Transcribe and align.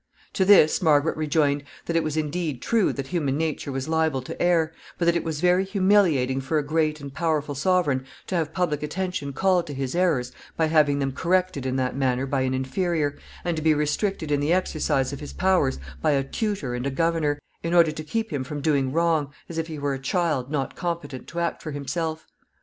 ]To 0.33 0.45
this 0.45 0.81
Margaret 0.81 1.15
rejoined 1.15 1.63
that 1.85 1.95
it 1.95 2.03
was 2.03 2.17
indeed 2.17 2.59
true 2.59 2.91
that 2.91 3.09
human 3.09 3.37
nature 3.37 3.71
was 3.71 3.87
liable 3.87 4.23
to 4.23 4.41
err, 4.41 4.73
but 4.97 5.05
that 5.05 5.15
it 5.15 5.23
was 5.23 5.41
very 5.41 5.63
humiliating 5.63 6.41
for 6.41 6.57
a 6.57 6.65
great 6.65 6.99
and 6.99 7.13
powerful 7.13 7.53
sovereign 7.53 8.03
to 8.25 8.33
have 8.35 8.51
public 8.51 8.81
attention 8.81 9.31
called 9.31 9.67
to 9.67 9.75
his 9.75 9.93
errors 9.93 10.31
by 10.57 10.65
having 10.65 10.97
them 10.97 11.11
corrected 11.11 11.67
in 11.67 11.75
that 11.75 11.95
manner 11.95 12.25
by 12.25 12.41
an 12.41 12.55
inferior, 12.55 13.15
and 13.45 13.55
to 13.57 13.61
be 13.61 13.75
restricted 13.75 14.31
in 14.31 14.39
the 14.39 14.51
exercise 14.53 15.13
of 15.13 15.19
his 15.19 15.33
powers 15.33 15.77
by 16.01 16.13
a 16.13 16.23
tutor 16.23 16.73
and 16.73 16.87
a 16.87 16.89
governor, 16.89 17.39
in 17.61 17.75
order 17.75 17.91
to 17.91 18.03
keep 18.03 18.33
him 18.33 18.43
from 18.43 18.59
doing 18.59 18.91
wrong, 18.91 19.31
as 19.47 19.59
if 19.59 19.67
he 19.67 19.77
were 19.77 19.93
a 19.93 19.99
child 19.99 20.49
not 20.49 20.75
competent 20.75 21.27
to 21.27 21.39
act 21.39 21.61
for 21.61 21.69
himself. 21.69 22.25